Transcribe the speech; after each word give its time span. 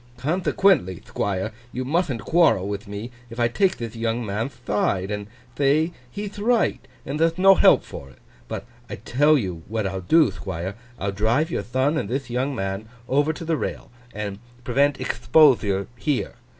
Conthequently, 0.17 0.99
Thquire, 1.05 1.51
you 1.71 1.85
muthn't 1.85 2.21
quarrel 2.25 2.67
with 2.67 2.87
me 2.87 3.11
if 3.29 3.39
I 3.39 3.47
take 3.47 3.75
thith 3.75 3.95
young 3.95 4.25
man'th 4.25 4.53
thide, 4.65 5.11
and 5.11 5.27
thay 5.57 5.91
he'th 6.09 6.39
right 6.39 6.79
and 7.05 7.19
there'th 7.19 7.37
no 7.37 7.53
help 7.53 7.83
for 7.83 8.09
it. 8.09 8.17
But 8.47 8.65
I 8.89 8.95
tell 8.95 9.37
you 9.37 9.61
what 9.67 9.85
I'll 9.85 10.01
do, 10.01 10.31
Thquire; 10.31 10.73
I'll 10.97 11.11
drive 11.11 11.51
your 11.51 11.61
thon 11.61 11.99
and 11.99 12.09
thith 12.09 12.31
young 12.31 12.55
man 12.55 12.89
over 13.07 13.31
to 13.31 13.45
the 13.45 13.57
rail, 13.57 13.91
and 14.11 14.39
prevent 14.63 14.99
expothure 14.99 15.85
here. 15.95 16.33